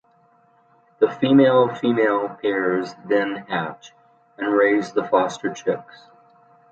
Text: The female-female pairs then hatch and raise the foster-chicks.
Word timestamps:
The 0.97 1.11
female-female 1.11 2.39
pairs 2.41 2.95
then 3.05 3.35
hatch 3.47 3.93
and 4.35 4.51
raise 4.51 4.93
the 4.93 5.03
foster-chicks. 5.03 6.07